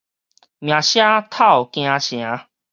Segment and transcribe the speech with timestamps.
[0.03, 0.05] 名聲
[1.29, 2.39] 透京城